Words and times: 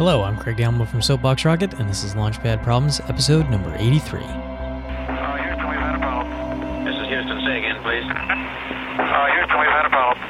Hello, 0.00 0.22
I'm 0.22 0.38
Craig 0.38 0.56
Gamble 0.56 0.86
from 0.86 1.02
Soapbox 1.02 1.44
Rocket, 1.44 1.74
and 1.74 1.86
this 1.86 2.04
is 2.04 2.14
Launchpad 2.14 2.62
Problems, 2.62 3.00
episode 3.00 3.50
number 3.50 3.76
83. 3.76 4.20
Uh, 4.20 4.24
Houston, 5.36 5.68
we've 5.68 5.76
had 5.76 5.94
a 5.94 5.98
problem. 5.98 6.84
This 6.86 6.94
is 6.94 7.06
Houston. 7.08 7.38
Say 7.44 7.58
again, 7.58 7.82
please. 7.82 8.04
Uh, 8.08 9.26
Houston, 9.34 9.60
we've 9.60 9.68
had 9.68 9.84
a 9.84 9.90
problem. 9.90 10.26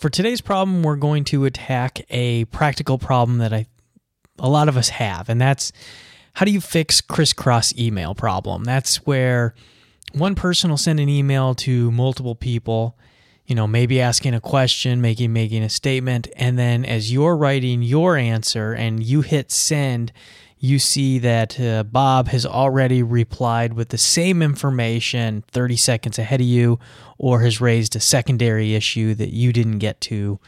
For 0.00 0.10
today's 0.10 0.40
problem, 0.40 0.82
we're 0.82 0.96
going 0.96 1.22
to 1.26 1.44
attack 1.44 2.00
a 2.10 2.46
practical 2.46 2.98
problem 2.98 3.38
that 3.38 3.52
I 3.52 3.66
a 4.40 4.48
lot 4.48 4.68
of 4.68 4.76
us 4.76 4.88
have, 4.88 5.28
and 5.28 5.40
that's 5.40 5.70
how 6.32 6.44
do 6.44 6.50
you 6.50 6.60
fix 6.60 7.00
crisscross 7.00 7.72
email 7.78 8.12
problem? 8.16 8.64
That's 8.64 9.06
where 9.06 9.54
one 10.14 10.34
person 10.34 10.68
will 10.68 10.78
send 10.78 10.98
an 10.98 11.08
email 11.08 11.54
to 11.54 11.92
multiple 11.92 12.34
people, 12.34 12.98
you 13.46 13.54
know, 13.54 13.66
maybe 13.66 14.00
asking 14.00 14.34
a 14.34 14.40
question, 14.40 15.00
making 15.00 15.32
making 15.32 15.62
a 15.62 15.68
statement, 15.68 16.28
and 16.36 16.58
then 16.58 16.84
as 16.84 17.12
you're 17.12 17.36
writing 17.36 17.82
your 17.82 18.16
answer 18.16 18.72
and 18.72 19.02
you 19.02 19.20
hit 19.20 19.52
send, 19.52 20.12
you 20.58 20.78
see 20.78 21.18
that 21.18 21.60
uh, 21.60 21.84
Bob 21.84 22.28
has 22.28 22.44
already 22.44 23.02
replied 23.02 23.74
with 23.74 23.90
the 23.90 23.98
same 23.98 24.42
information 24.42 25.44
30 25.52 25.76
seconds 25.76 26.18
ahead 26.18 26.40
of 26.40 26.46
you 26.46 26.78
or 27.18 27.40
has 27.40 27.60
raised 27.60 27.94
a 27.94 28.00
secondary 28.00 28.74
issue 28.74 29.14
that 29.14 29.32
you 29.32 29.52
didn't 29.52 29.78
get 29.78 30.00
to 30.00 30.40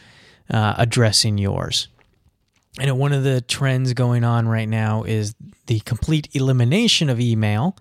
uh, 0.51 0.75
addressing 0.79 1.39
yours. 1.39 1.89
And 2.81 2.99
one 2.99 3.13
of 3.13 3.23
the 3.25 3.41
trends 3.41 3.93
going 3.93 4.25
on 4.25 4.49
right 4.49 4.69
now 4.69 5.03
is 5.03 5.35
the 5.67 5.81
complete 5.81 6.29
elimination 6.33 7.11
of 7.11 7.21
email. 7.21 7.77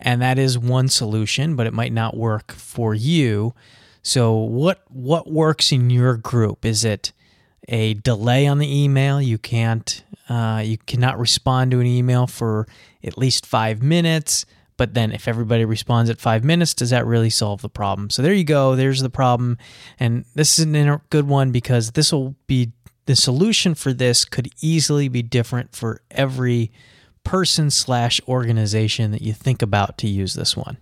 And 0.00 0.22
that 0.22 0.38
is 0.38 0.58
one 0.58 0.88
solution, 0.88 1.56
but 1.56 1.66
it 1.66 1.72
might 1.72 1.92
not 1.92 2.16
work 2.16 2.52
for 2.52 2.94
you. 2.94 3.54
So 4.02 4.34
what 4.34 4.82
what 4.88 5.30
works 5.30 5.72
in 5.72 5.90
your 5.90 6.16
group? 6.16 6.64
Is 6.64 6.84
it 6.84 7.12
a 7.68 7.94
delay 7.94 8.46
on 8.46 8.58
the 8.58 8.82
email? 8.82 9.20
You 9.20 9.38
can't 9.38 10.02
uh, 10.28 10.62
you 10.64 10.78
cannot 10.78 11.18
respond 11.18 11.70
to 11.70 11.80
an 11.80 11.86
email 11.86 12.26
for 12.26 12.66
at 13.02 13.18
least 13.18 13.46
five 13.46 13.82
minutes. 13.82 14.44
But 14.76 14.94
then, 14.94 15.10
if 15.10 15.26
everybody 15.26 15.64
responds 15.64 16.08
at 16.08 16.20
five 16.20 16.44
minutes, 16.44 16.72
does 16.72 16.90
that 16.90 17.04
really 17.04 17.30
solve 17.30 17.62
the 17.62 17.68
problem? 17.68 18.10
So 18.10 18.22
there 18.22 18.32
you 18.32 18.44
go. 18.44 18.76
There's 18.76 19.02
the 19.02 19.10
problem, 19.10 19.58
and 19.98 20.24
this 20.36 20.56
is 20.58 20.66
a 20.66 21.00
good 21.10 21.26
one 21.26 21.50
because 21.50 21.92
this 21.92 22.12
will 22.12 22.36
be 22.46 22.70
the 23.06 23.16
solution 23.16 23.74
for 23.74 23.92
this 23.92 24.24
could 24.24 24.50
easily 24.60 25.08
be 25.08 25.22
different 25.22 25.74
for 25.74 26.02
every 26.12 26.70
person 27.24 27.70
slash 27.70 28.20
organization 28.28 29.10
that 29.10 29.22
you 29.22 29.32
think 29.32 29.62
about 29.62 29.98
to 29.98 30.08
use 30.08 30.34
this 30.34 30.56
one. 30.56 30.78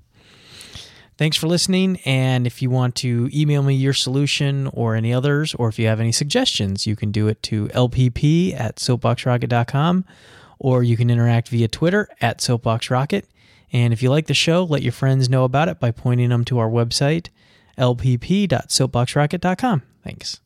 Thanks 1.17 1.37
for 1.37 1.47
listening. 1.47 1.99
And 2.05 2.47
if 2.47 2.61
you 2.61 2.69
want 2.69 2.95
to 2.97 3.31
email 3.33 3.63
me 3.63 3.75
your 3.75 3.95
solution 3.95 4.69
or 4.75 4.95
any 4.95 5.15
others, 5.15 5.55
or 5.55 5.69
if 5.69 5.79
you 5.79 5.87
have 5.87 5.99
any 5.99 6.13
suggestions, 6.13 6.87
you 6.87 6.95
can 6.95 7.11
do 7.11 7.27
it 7.27 7.43
to 7.45 7.69
lpp 7.69 8.59
at 8.59 8.77
soapboxrocket.com 8.77 10.05
or 10.59 10.83
you 10.83 10.97
can 10.97 11.11
interact 11.11 11.49
via 11.49 11.69
Twitter 11.69 12.09
at 12.21 12.39
soapboxrocket. 12.39 13.25
And 13.73 13.93
if 13.93 14.03
you 14.03 14.11
like 14.11 14.27
the 14.27 14.35
show, 14.35 14.65
let 14.65 14.83
your 14.83 14.93
friends 14.93 15.29
know 15.29 15.45
about 15.45 15.69
it 15.69 15.79
by 15.81 15.91
pointing 15.91 16.31
them 16.31 16.45
to 16.47 16.59
our 16.59 16.71
website, 16.71 17.29
lpp.soapboxrocket.com. 17.79 19.83
Thanks. 20.05 20.41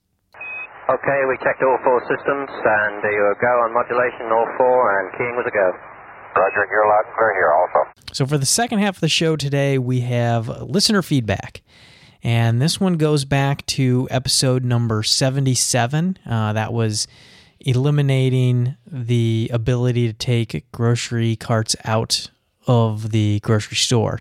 Okay, 0.91 1.21
we 1.31 1.39
checked 1.39 1.63
all 1.63 1.79
four 1.87 2.03
systems, 2.11 2.51
and 2.51 2.99
you 3.05 3.23
go 3.39 3.53
on 3.63 3.71
modulation, 3.71 4.27
all 4.35 4.49
four, 4.59 4.91
and 4.99 5.15
keying 5.15 5.39
was 5.39 5.47
a 5.47 5.55
go. 5.55 5.71
Roger, 6.35 6.67
you're 6.67 6.91
loud 6.91 7.07
and 7.07 7.15
clear 7.15 7.31
here 7.39 7.55
also. 7.55 7.80
So, 8.13 8.27
for 8.27 8.39
the 8.39 8.47
second 8.47 8.81
half 8.81 8.97
of 8.97 9.01
the 9.01 9.09
show 9.09 9.37
today, 9.37 9.79
we 9.79 10.01
have 10.01 10.49
listener 10.63 11.03
feedback. 11.03 11.63
And 12.23 12.61
this 12.61 12.79
one 12.79 12.95
goes 12.95 13.25
back 13.25 13.65
to 13.67 14.07
episode 14.11 14.65
number 14.65 15.03
77. 15.03 16.19
Uh, 16.27 16.53
that 16.53 16.73
was 16.73 17.07
eliminating 17.61 18.77
the 18.87 19.51
ability 19.53 20.07
to 20.07 20.13
take 20.13 20.71
grocery 20.73 21.37
carts 21.37 21.77
out 21.85 22.31
of 22.67 23.11
the 23.11 23.41
grocery 23.41 23.77
store. 23.77 24.21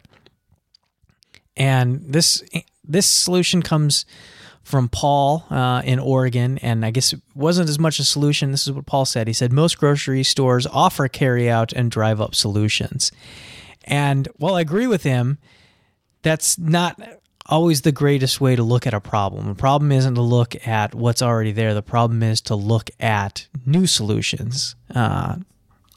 And 1.57 2.01
this 2.01 2.43
this 2.83 3.05
solution 3.05 3.61
comes 3.61 4.05
from 4.63 4.89
Paul 4.89 5.45
uh, 5.49 5.81
in 5.83 5.99
Oregon, 5.99 6.57
and 6.59 6.85
I 6.85 6.91
guess 6.91 7.13
it 7.13 7.21
wasn't 7.33 7.69
as 7.69 7.79
much 7.79 7.99
a 7.99 8.03
solution. 8.03 8.51
This 8.51 8.67
is 8.67 8.73
what 8.73 8.85
Paul 8.85 9.05
said. 9.05 9.27
He 9.27 9.33
said 9.33 9.51
most 9.51 9.77
grocery 9.77 10.23
stores 10.23 10.67
offer 10.67 11.07
carryout 11.07 11.73
and 11.73 11.89
drive 11.89 12.21
up 12.21 12.35
solutions. 12.35 13.11
And 13.85 14.27
while 14.37 14.55
I 14.55 14.61
agree 14.61 14.87
with 14.87 15.03
him, 15.03 15.39
that's 16.21 16.57
not 16.59 16.99
always 17.47 17.81
the 17.81 17.91
greatest 17.91 18.39
way 18.39 18.55
to 18.55 18.63
look 18.63 18.85
at 18.85 18.93
a 18.93 19.01
problem. 19.01 19.47
The 19.47 19.55
problem 19.55 19.91
isn't 19.91 20.15
to 20.15 20.21
look 20.21 20.67
at 20.67 20.93
what's 20.93 21.21
already 21.21 21.51
there, 21.51 21.73
the 21.73 21.81
problem 21.81 22.21
is 22.21 22.41
to 22.41 22.55
look 22.55 22.91
at 22.99 23.47
new 23.65 23.87
solutions, 23.87 24.75
uh, 24.93 25.37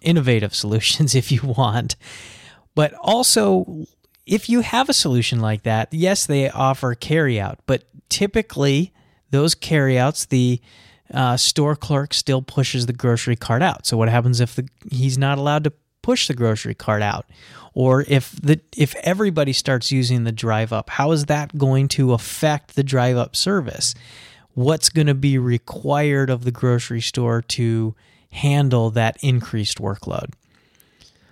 innovative 0.00 0.54
solutions 0.62 1.14
if 1.14 1.30
you 1.30 1.42
want. 1.42 1.96
But 2.74 2.94
also, 2.94 3.84
if 4.26 4.48
you 4.48 4.60
have 4.60 4.88
a 4.88 4.94
solution 4.94 5.40
like 5.40 5.64
that, 5.64 5.92
yes, 5.92 6.26
they 6.26 6.48
offer 6.48 6.94
carryout, 6.94 7.58
but 7.66 7.84
typically 8.12 8.92
those 9.30 9.54
carryouts, 9.54 10.26
the 10.26 10.60
uh, 11.12 11.36
store 11.38 11.74
clerk 11.74 12.12
still 12.12 12.42
pushes 12.42 12.84
the 12.84 12.92
grocery 12.92 13.36
cart 13.36 13.62
out. 13.62 13.86
So 13.86 13.96
what 13.96 14.10
happens 14.10 14.38
if 14.38 14.54
the, 14.54 14.68
he's 14.90 15.16
not 15.16 15.38
allowed 15.38 15.64
to 15.64 15.72
push 16.02 16.28
the 16.28 16.34
grocery 16.34 16.74
cart 16.74 17.00
out? 17.00 17.24
Or 17.72 18.04
if 18.06 18.32
the 18.32 18.60
if 18.76 18.94
everybody 18.96 19.54
starts 19.54 19.90
using 19.90 20.24
the 20.24 20.32
drive 20.32 20.74
up, 20.74 20.90
how 20.90 21.12
is 21.12 21.24
that 21.26 21.56
going 21.56 21.88
to 21.88 22.12
affect 22.12 22.76
the 22.76 22.82
drive 22.82 23.16
up 23.16 23.34
service? 23.34 23.94
What's 24.52 24.90
going 24.90 25.06
to 25.06 25.14
be 25.14 25.38
required 25.38 26.28
of 26.28 26.44
the 26.44 26.50
grocery 26.50 27.00
store 27.00 27.40
to 27.40 27.94
handle 28.30 28.90
that 28.90 29.16
increased 29.22 29.78
workload? 29.78 30.34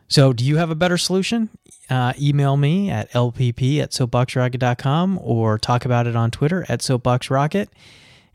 So, 0.08 0.32
do 0.32 0.44
you 0.46 0.56
have 0.56 0.70
a 0.70 0.74
better 0.74 0.96
solution? 0.96 1.50
Uh, 1.90 2.12
email 2.20 2.56
me 2.56 2.88
at 2.88 3.10
lpp 3.10 3.80
at 3.80 3.90
soapboxrocket.com 3.90 5.18
or 5.20 5.58
talk 5.58 5.84
about 5.84 6.06
it 6.06 6.14
on 6.14 6.30
Twitter 6.30 6.64
at 6.68 6.80
soapboxrocket. 6.80 7.66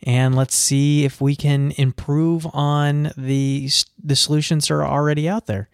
And 0.03 0.35
let's 0.35 0.55
see 0.55 1.05
if 1.05 1.21
we 1.21 1.35
can 1.35 1.71
improve 1.77 2.45
on 2.53 3.11
the, 3.17 3.69
the 4.03 4.15
solutions 4.15 4.67
that 4.67 4.73
are 4.75 4.85
already 4.85 5.29
out 5.29 5.47
there. 5.47 5.69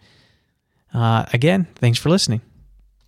Uh, 0.94 1.26
again, 1.32 1.66
thanks 1.74 1.98
for 1.98 2.08
listening. 2.08 2.40